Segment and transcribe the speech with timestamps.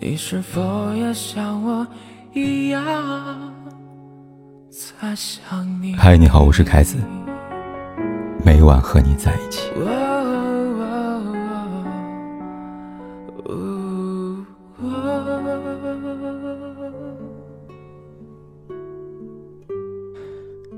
[0.00, 1.84] 你是否也像我
[2.32, 2.80] 一样
[4.70, 5.92] 在想你？
[5.96, 6.98] 嗨，你好，我是凯子，
[8.44, 9.72] 每晚和你在一起。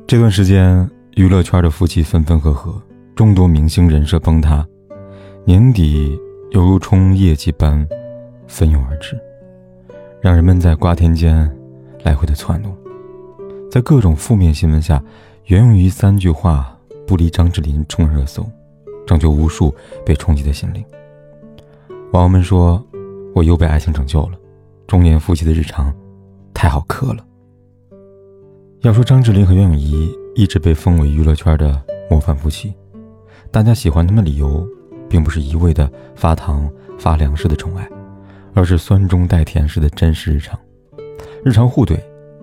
[0.06, 2.80] 这段时间，娱乐圈的夫妻分分合合，
[3.14, 4.66] 众多明星人设崩塌，
[5.44, 6.18] 年底
[6.52, 7.86] 犹如冲业绩般
[8.50, 9.16] 蜂拥而至，
[10.20, 11.48] 让人们在瓜田间
[12.02, 12.76] 来回的窜动。
[13.70, 15.02] 在各种负面新闻下，
[15.46, 18.44] 袁咏仪三句话不离张智霖冲热搜，
[19.06, 19.72] 拯救无数
[20.04, 20.84] 被冲击的心灵。
[22.12, 22.84] 网友们说
[23.36, 24.32] ：“我又被爱情拯救了。”
[24.88, 25.94] 中年夫妻的日常，
[26.52, 27.24] 太好磕了。
[28.80, 31.80] 要说张智霖和袁咏仪一直被封为娱乐圈的
[32.10, 32.74] 模范夫妻，
[33.52, 34.66] 大家喜欢他们的理由，
[35.08, 37.88] 并不是一味的发糖发粮食的宠爱，
[38.54, 40.58] 而是酸中带甜式的真实日常，
[41.44, 41.98] 日常互怼，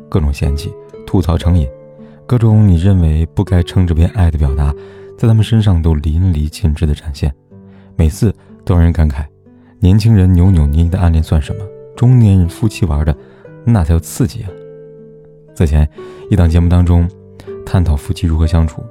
[0.09, 0.73] 各种嫌弃、
[1.05, 1.68] 吐槽成瘾，
[2.26, 4.73] 各种你认为不该称之为爱的表达，
[5.17, 7.34] 在他们身上都淋漓尽致的展现，
[7.95, 9.26] 每次都让人感慨：
[9.79, 11.65] 年轻人扭扭捏捏的暗恋算什么？
[11.95, 13.15] 中年人夫妻玩的，
[13.65, 14.49] 那才叫刺激啊！
[15.55, 15.89] 此前，
[16.29, 17.10] 一档节目当中，
[17.65, 18.84] 探讨夫妻如何相处，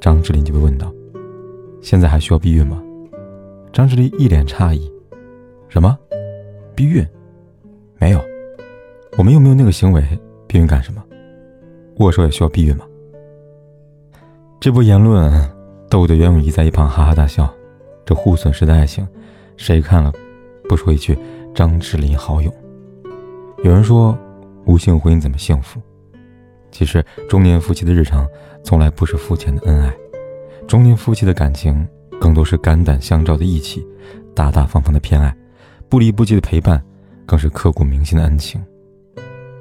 [0.00, 0.92] 张智霖就被问到
[1.82, 2.80] ：“现在还需要避孕吗？”
[3.72, 4.88] 张智霖一脸诧异
[5.68, 5.98] ：“什么？
[6.74, 7.06] 避孕？
[7.98, 8.20] 没有，
[9.16, 10.02] 我们又没有那个行为，
[10.46, 11.02] 避孕干什么？
[11.96, 12.84] 握手也需要避孕吗？”
[14.60, 15.32] 这波言论
[15.90, 17.52] 逗得袁咏仪在一旁哈哈大笑。
[18.04, 19.06] 这互损式的爱情，
[19.56, 20.12] 谁看了
[20.68, 21.16] 不说一句
[21.54, 22.52] “张智霖好勇”？
[23.62, 24.18] 有人说，
[24.64, 25.80] 无性婚姻怎么幸福？
[26.72, 28.26] 其实，中年夫妻的日常
[28.64, 29.94] 从来不是肤浅的恩爱，
[30.66, 31.86] 中年夫妻的感情
[32.20, 33.86] 更多是肝胆相照的义气，
[34.34, 35.32] 大大方方的偏爱，
[35.92, 36.82] 不离不弃的陪伴，
[37.26, 38.58] 更是刻骨铭心的恩情。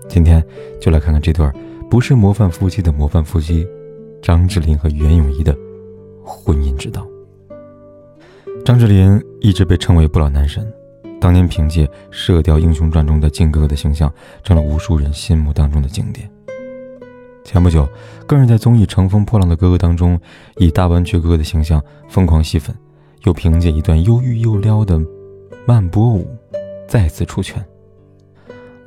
[0.07, 0.41] 今天
[0.79, 1.45] 就来看看这对
[1.89, 3.67] 不是模范夫妻的模范夫妻，
[4.21, 5.53] 张智霖和袁咏仪的
[6.23, 7.05] 婚姻之道。
[8.63, 10.65] 张智霖一直被称为不老男神，
[11.19, 14.09] 当年凭借《射雕英雄传》中的靖哥哥的形象，
[14.41, 16.31] 成了无数人心目当中的经典。
[17.43, 17.85] 前不久，
[18.25, 20.17] 更是在综艺《乘风破浪的哥哥》当中，
[20.55, 22.73] 以大湾区哥哥的形象疯狂吸粉，
[23.25, 24.97] 又凭借一段忧郁又撩的
[25.67, 26.27] 慢波舞，
[26.87, 27.63] 再次出圈。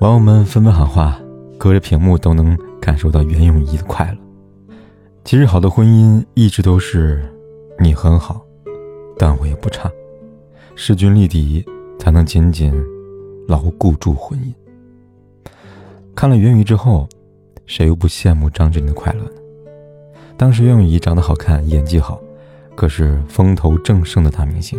[0.01, 1.21] 网友们纷纷喊话，
[1.59, 4.19] 隔着屏幕都能感受到袁咏仪的快乐。
[5.25, 7.25] 其实，好的婚姻一直都是
[7.81, 8.45] 你很好，
[9.19, 9.91] 但我也不差，
[10.75, 11.65] 势均力敌，
[11.99, 12.75] 才能紧紧
[13.49, 15.51] 牢固住婚姻。
[16.15, 17.09] 看了袁咏仪之后。
[17.67, 19.31] 谁又不羡慕张智霖的快乐呢？
[20.37, 22.21] 当时袁咏仪长得好看，演技好，
[22.75, 24.79] 可是风头正盛的大明星。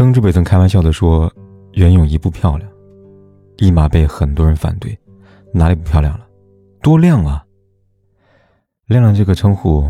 [0.00, 1.30] 曾志伟曾开玩笑的说
[1.76, 2.66] ：“袁咏仪不漂亮。”
[3.58, 4.98] 立马被很多人反对
[5.52, 6.26] ：“哪里不漂亮了？
[6.80, 7.44] 多亮啊
[8.88, 9.86] ！”“亮亮”这个称呼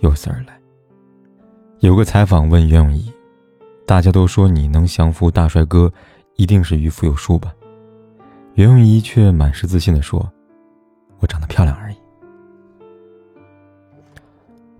[0.00, 0.60] 由此而来。
[1.78, 3.08] 有个采访问袁咏仪
[3.86, 5.88] ：“大家都说你能降服大帅哥，
[6.34, 7.54] 一定是渔夫有术吧？”
[8.54, 10.28] 袁咏仪却满是自信的说。
[11.20, 11.96] 我长得漂亮而已。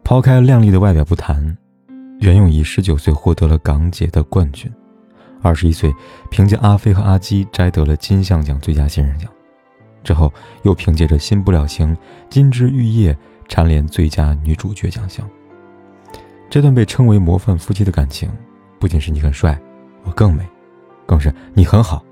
[0.03, 1.56] 抛开靓丽的外表不谈，
[2.21, 4.73] 袁咏仪十九岁获得了港姐的冠军，
[5.43, 5.93] 二十一岁
[6.31, 9.31] 凭借《阿飞和阿基》摘得了金像奖最佳新人奖，
[10.03, 10.33] 之后
[10.63, 11.95] 又凭借着《新不了情》
[12.31, 13.13] 《金枝玉叶》
[13.49, 15.29] 蝉联最佳女主角奖项。
[16.49, 18.31] 这段被称为模范夫妻的感情，
[18.79, 19.61] 不仅是你很帅，
[20.05, 20.47] 我更美，
[21.05, 22.03] 更是你很好，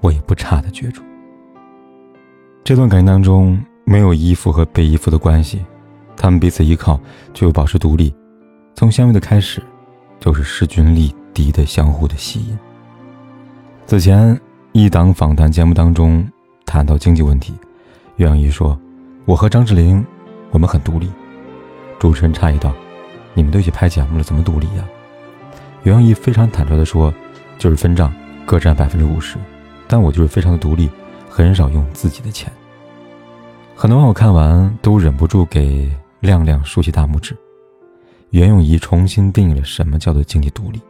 [0.00, 1.00] 我也不差的角逐。
[2.64, 5.64] 这段感情当中没有依附和被依附的关系，
[6.16, 7.00] 他们彼此依靠，
[7.32, 8.12] 却又保持独立。
[8.74, 9.62] 从相遇的开始，
[10.18, 12.58] 就是势均力敌的相互的吸引。
[13.86, 14.38] 此前
[14.72, 16.26] 一档访谈节目当中
[16.64, 17.54] 谈到经济问题，
[18.16, 18.78] 袁咏仪说
[19.24, 20.04] ：“我和张智霖，
[20.50, 21.10] 我们很独立。”
[21.98, 22.72] 主持人诧异道
[23.34, 24.84] ：“你们都一起拍节目了，怎么独立呀？”
[25.84, 27.12] 袁咏仪非常坦率地说
[27.58, 28.12] ：“就是分账，
[28.44, 29.36] 各占百分之五十，
[29.86, 30.90] 但我就是非常的独立。”
[31.34, 32.52] 很少用自己的钱。
[33.74, 37.34] 很多网友看完都忍不住给亮亮竖起大拇指。
[38.32, 40.80] 袁咏仪重新定义了什么叫做经济独立。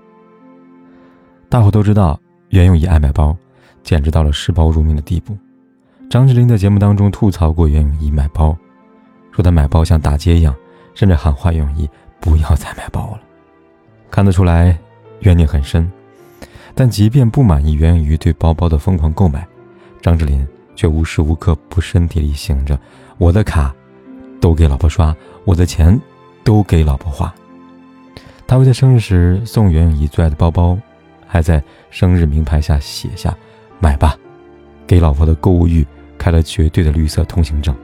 [1.48, 2.18] 大伙都知道，
[2.50, 3.36] 袁咏仪爱买包，
[3.82, 5.36] 简直到了视包如命的地步。
[6.08, 8.56] 张智霖在节目当中吐槽过袁咏仪买包，
[9.32, 10.54] 说她买包像打劫一样，
[10.94, 11.90] 甚至喊话袁咏仪
[12.20, 13.20] 不要再买包了。
[14.08, 14.78] 看得出来，
[15.22, 15.90] 怨念很深。
[16.76, 19.44] 但即便不满意袁咏仪对包包的疯狂购买，
[20.00, 20.46] 张智霖
[20.76, 22.78] 却无时无刻不身体力行着，
[23.18, 23.74] 我的卡
[24.40, 26.00] 都给老婆刷，我的钱
[26.44, 27.32] 都给老婆花。
[28.46, 30.78] 他会在生日时送袁咏仪最爱的包包，
[31.26, 33.34] 还在生日名牌下写下
[33.80, 34.16] “买吧”，
[34.86, 35.86] 给老婆的购物欲
[36.18, 37.74] 开了绝对的绿色通行证。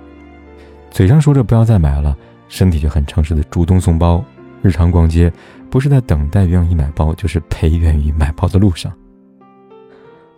[0.90, 2.16] 嘴上说着不要再买了，
[2.48, 4.22] 身体却很诚实的主动送包。
[4.60, 5.32] 日常逛街，
[5.70, 8.92] 不是在等待袁咏仪买包，就是陪袁咏仪买包的路上。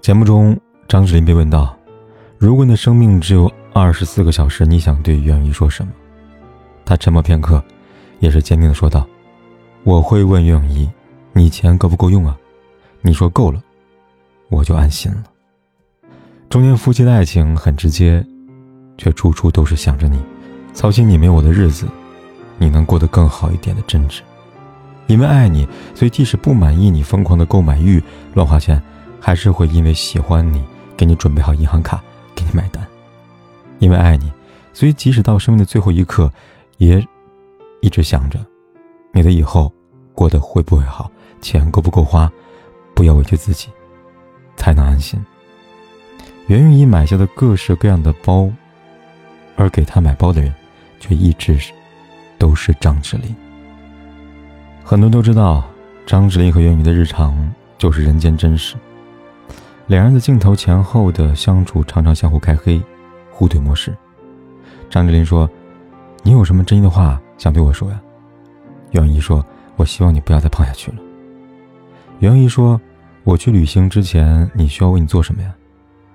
[0.00, 1.74] 节目中，张智霖被问到
[2.36, 5.92] ：“如果你的生命只有二十四个小时，你想对袁咏仪说什么？”
[6.84, 7.64] 他沉默片刻，
[8.20, 9.06] 也是坚定的说道
[9.82, 10.88] ：“我会问袁咏仪，
[11.32, 12.36] 你钱够不够用啊？
[13.02, 13.60] 你说够了，
[14.48, 15.24] 我就安心了。”
[16.48, 18.24] 中年夫妻的爱情很直接，
[18.96, 20.20] 却处处都是想着你，
[20.72, 21.88] 操心你没我的日子。
[22.58, 24.20] 你能过得更好一点的真挚，
[25.06, 28.02] 因为爱你，所以即使不满意你疯狂的购买欲、
[28.34, 28.78] 乱花钱，
[29.18, 30.62] 还是会因为喜欢你，
[30.94, 32.02] 给你准备好银行卡，
[32.34, 32.86] 给你买单。
[33.78, 34.30] 因为爱你，
[34.74, 36.30] 所以即使到生命的最后一刻，
[36.76, 37.02] 也
[37.80, 38.38] 一直想着
[39.12, 39.72] 你的以后
[40.14, 41.10] 过得会不会好，
[41.40, 42.30] 钱够不够花，
[42.94, 43.68] 不要委屈自己，
[44.56, 45.18] 才能安心。
[46.46, 48.50] 袁咏仪买下的各式各样的包，
[49.56, 50.54] 而给她买包的人，
[50.98, 51.72] 却一直是。
[52.38, 53.36] 都是张智霖。
[54.82, 55.62] 很多都知道，
[56.06, 58.76] 张智霖和袁咏仪的日常就是人间真实。
[59.88, 62.80] 两人的镜头前后的相处，常常相互开黑，
[63.30, 63.94] 互怼模式。
[64.88, 65.46] 张智霖说
[66.24, 68.00] ：“你有什么真心的话想对我说呀？”
[68.92, 69.44] 袁咏仪说
[69.74, 70.98] ：“我希望你不要再胖下去了。”
[72.20, 72.80] 袁咏仪说
[73.24, 75.52] ：“我去旅行之前，你需要为你做什么呀？”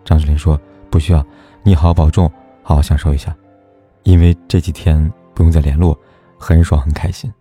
[0.06, 1.26] 张智霖说：“不需要，
[1.64, 2.32] 你好好保重，
[2.62, 3.36] 好好享受一下，
[4.04, 6.00] 因为这几天不用再联络。”
[6.38, 7.34] 很爽，很开心。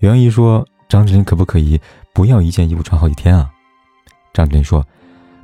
[0.00, 1.80] 袁咏仪说：“张智霖可不可以
[2.12, 3.48] 不要一件衣服穿好几天啊？”
[4.34, 4.84] 张智霖说：“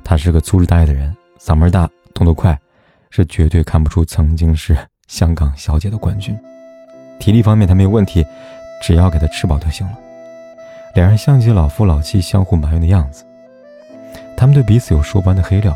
[0.03, 2.59] 他是个粗枝大叶的人，嗓门大，动作快，
[3.09, 4.77] 是绝对看不出曾经是
[5.07, 6.37] 香港小姐的冠军。
[7.21, 8.25] 体力方面他没有问题，
[8.81, 9.97] 只要给他吃饱就行了。”
[10.93, 13.23] 两人像极老夫老妻相互埋怨的样子。
[14.35, 15.73] 他们对彼此有说不完的黑料，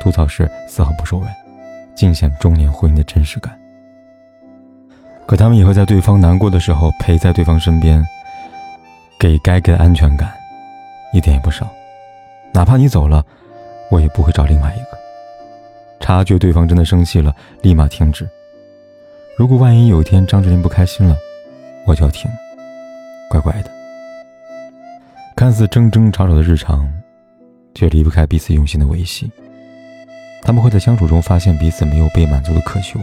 [0.00, 1.32] 吐槽时丝毫不手软，
[1.94, 3.56] 尽显中年婚姻的真实感。
[5.26, 8.04] 可他们也会在对方难过的时候陪在对方身边，
[9.18, 10.30] 给该给的安全感，
[11.12, 11.66] 一点也不少。
[12.52, 13.24] 哪怕你走了，
[13.90, 14.98] 我也不会找另外一个。
[16.00, 18.28] 察觉对方真的生气了，立马停止。
[19.36, 21.16] 如果万一有一天张智霖不开心了，
[21.84, 22.30] 我就要停。
[23.28, 23.70] 乖乖的。
[25.34, 26.88] 看似争争吵吵的日常，
[27.74, 29.28] 却离不开彼此用心的维系。
[30.42, 33.00] 他们会在相处中发现彼此没有被满足的渴求。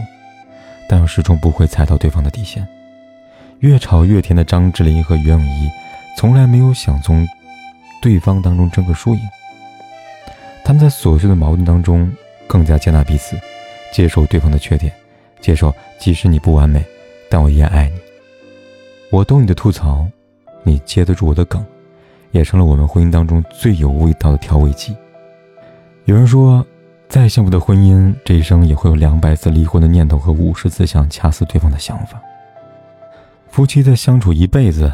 [0.88, 2.66] 但又始终不会踩到对方的底线。
[3.60, 5.70] 越吵越甜的张智霖和袁咏仪，
[6.16, 7.26] 从来没有想从
[8.00, 9.20] 对方当中争个输赢。
[10.64, 12.10] 他们在琐碎的矛盾当中，
[12.46, 13.38] 更加接纳彼此，
[13.92, 14.92] 接受对方的缺点，
[15.42, 16.82] 接受即使你不完美，
[17.28, 17.96] 但我依然爱你。
[19.10, 20.06] 我懂你的吐槽，
[20.62, 21.62] 你接得住我的梗，
[22.30, 24.96] 也成了我们婚姻当中最有味道的调味剂。
[26.06, 26.66] 有人说。
[27.08, 32.18] 再幸福的婚姻，这一生也会有两百次离婚的念头和五十次想掐死对方的想法。
[33.50, 34.90] 夫妻在相处一辈子，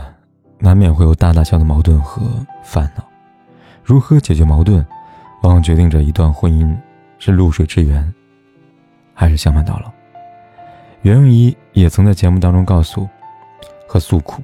[0.59, 2.21] 难免会有大大小小的矛盾和
[2.65, 3.05] 烦恼。
[3.85, 4.85] 如何解决矛盾，
[5.43, 6.77] 往往决定着一段婚姻
[7.21, 8.13] 是露水之缘，
[9.15, 9.93] 还是相伴到老。
[11.03, 13.09] 袁咏仪也曾在节目当中告诉
[13.87, 14.43] 和诉苦，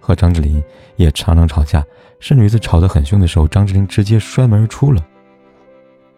[0.00, 0.62] 和张智霖
[0.96, 1.84] 也常常吵架，
[2.20, 5.04] 甚至有一次吵得很凶的时候，张智霖直接摔门而出了。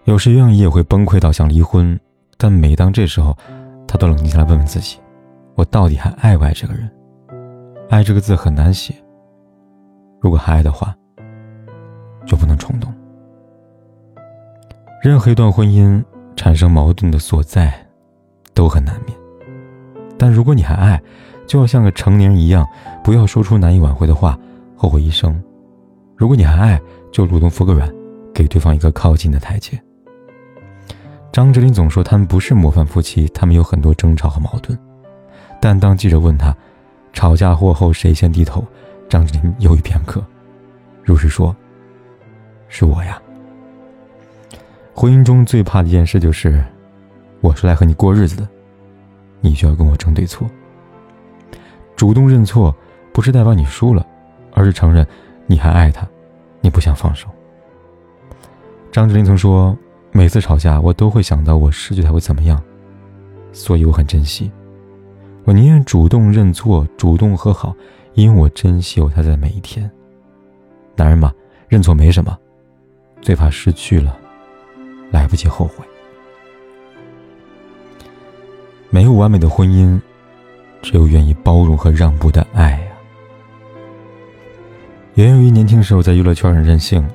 [0.04, 1.98] 有时袁咏仪也会崩溃到想离婚，
[2.38, 3.36] 但每当这时候，
[3.86, 4.98] 她都冷静下来问问自己：
[5.54, 6.90] 我到底还爱不爱这个人？
[7.90, 8.94] 爱这个字很难写。
[10.20, 10.94] 如果还爱的话，
[12.26, 12.92] 就不能冲动。
[15.02, 16.02] 任何一段婚姻
[16.34, 17.72] 产生矛盾的所在，
[18.54, 19.25] 都很难免。
[20.18, 21.00] 但如果你还爱，
[21.46, 22.66] 就要像个成年人一样，
[23.04, 24.38] 不要说出难以挽回的话，
[24.76, 25.40] 后悔一生。
[26.16, 26.80] 如果你还爱，
[27.12, 27.92] 就主动服个软，
[28.34, 29.80] 给对方一个靠近的台阶。
[31.32, 34.78] 张智霖总说他们不是模范夫妻，他们有很多争吵和矛盾。
[35.60, 36.56] 但当记者问他，
[37.12, 38.64] 吵架过后谁先低头，
[39.08, 40.24] 张智霖犹豫片刻，
[41.02, 41.54] 如实说
[42.68, 43.20] ：“是我呀。”
[44.94, 46.64] 婚姻中最怕的一件事就是，
[47.42, 48.48] 我是来和你过日子的，
[49.46, 50.48] 你就要跟我争对错。
[51.94, 52.74] 主动认错，
[53.12, 54.06] 不是代表你输了，
[54.52, 55.06] 而是承认
[55.46, 56.06] 你还爱他，
[56.60, 57.28] 你不想放手。
[58.90, 59.76] 张智霖曾说。
[60.12, 62.62] 每次吵架，我都会想到我失去他会怎么样，
[63.52, 64.50] 所以我很珍惜。
[65.44, 67.74] 我宁愿主动认错，主动和好，
[68.14, 69.90] 因为我珍惜有他在每一天。
[70.94, 71.34] 男人嘛，
[71.68, 72.34] 认错没什么，
[73.20, 74.16] 最怕失去了，
[75.10, 75.84] 来不及后悔。
[78.96, 80.00] 没有完美的婚姻，
[80.80, 82.86] 只有愿意包容和让步的爱呀。
[85.16, 87.06] 袁咏仪年轻时候在娱乐圈很任性，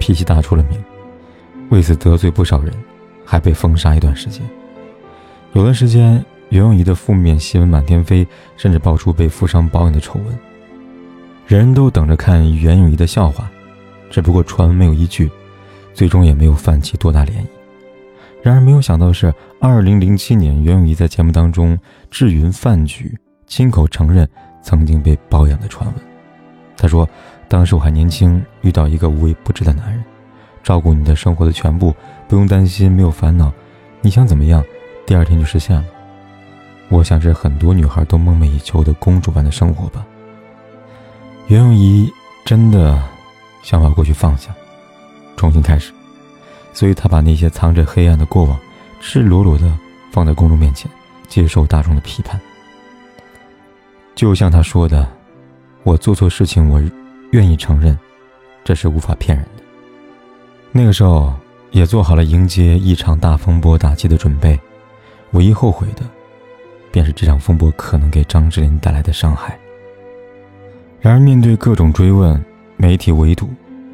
[0.00, 0.82] 脾气大出了名，
[1.68, 2.74] 为此得罪不少人，
[3.24, 4.42] 还被封杀一段时间。
[5.52, 6.14] 有段时间，
[6.48, 8.26] 袁咏仪的负面新闻满天飞，
[8.56, 10.36] 甚至爆出被富商包养的丑闻。
[11.46, 13.48] 人人都等着看袁咏仪的笑话，
[14.10, 15.30] 只不过传闻没有依据，
[15.94, 17.57] 最终也没有泛起多大涟漪。
[18.42, 21.78] 然而没有想到的是，二零零七年，袁咏仪在节目当中
[22.10, 24.28] 智云饭局，亲口承认
[24.62, 26.04] 曾经被包养的传闻。
[26.76, 27.06] 她说
[27.48, 30.02] ：“当时我还年轻，遇到一个无微不至的男人，
[30.62, 31.92] 照顾你的生活的全部，
[32.28, 33.52] 不用担心，没有烦恼，
[34.00, 34.64] 你想怎么样，
[35.04, 35.84] 第二天就实现了。
[36.88, 40.06] 我想是很多女孩都梦寐以求的公主般的生活吧。”
[41.48, 42.08] 袁咏仪
[42.44, 43.02] 真的
[43.62, 44.54] 想把过去放下，
[45.36, 45.92] 重新开始。
[46.72, 48.58] 所以，他把那些藏着黑暗的过往，
[49.00, 49.76] 赤裸裸的
[50.12, 50.90] 放在公众面前，
[51.26, 52.40] 接受大众的批判。
[54.14, 55.08] 就像他说的
[55.82, 56.82] ：“我做错事情，我
[57.30, 57.98] 愿意承认，
[58.64, 59.62] 这是无法骗人的。”
[60.70, 61.34] 那个时候，
[61.70, 64.58] 也做好了迎接一场大风波打击的准备。
[65.32, 66.02] 唯一后悔的，
[66.90, 69.58] 便是这场风波可能给张智霖带来的伤害。
[71.00, 72.42] 然而，面对各种追问、
[72.76, 73.48] 媒体围堵，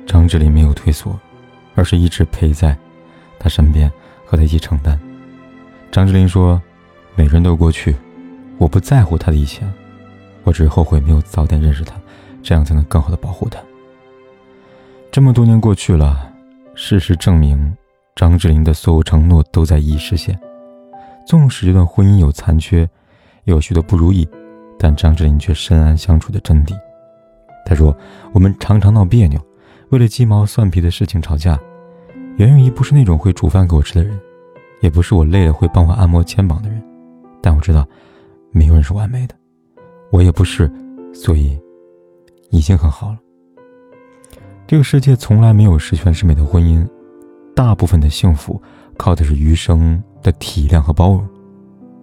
[0.06, 1.18] 张智霖没有退缩。
[1.74, 2.76] 而是一直陪在
[3.38, 3.90] 他身边，
[4.24, 4.98] 和他一起承担。
[5.90, 6.60] 张智霖说
[7.14, 7.94] ：“每个人都有过去，
[8.58, 9.72] 我不在乎他的以前，
[10.42, 11.94] 我只是后悔没有早点认识他，
[12.42, 13.60] 这样才能更好的保护他。”
[15.12, 16.32] 这么多年过去了，
[16.74, 17.76] 事实证明，
[18.16, 20.38] 张智霖的所有承诺都在一一实现。
[21.26, 22.88] 纵使这段婚姻有残缺，
[23.44, 24.28] 有许多不如意，
[24.78, 26.76] 但张智霖却深谙相处的真谛。
[27.64, 27.96] 他说
[28.34, 29.40] ：“我们常常闹别扭。”
[29.94, 31.56] 为了鸡毛蒜皮的事情吵架，
[32.36, 34.20] 袁咏仪不是那种会煮饭给我吃的人，
[34.80, 36.82] 也不是我累了会帮我按摩肩膀的人。
[37.40, 37.86] 但我知道，
[38.50, 39.36] 没有人是完美的，
[40.10, 40.68] 我也不是，
[41.14, 41.56] 所以
[42.50, 43.18] 已经很好了。
[44.66, 46.84] 这个世界从来没有十全十美的婚姻，
[47.54, 48.60] 大部分的幸福
[48.96, 51.24] 靠的是余生的体谅和包容。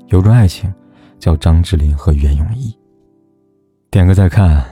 [0.07, 0.73] 有种爱情，
[1.19, 2.73] 叫张智霖和袁咏仪。
[3.89, 4.65] 点个再看，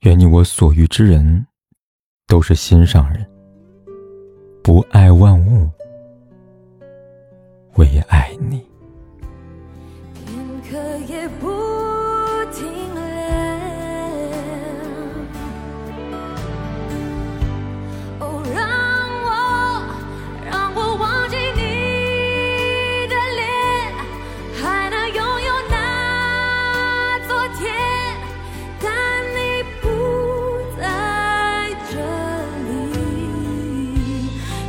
[0.00, 1.46] 愿你我所遇之人。
[2.34, 3.24] 都是心上人，
[4.60, 5.70] 不爱万物，
[7.76, 8.60] 唯爱你
[10.68, 10.76] 可
[11.06, 11.63] 也不。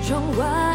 [0.06, 0.75] 窗外。